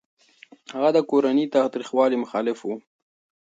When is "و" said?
2.63-2.69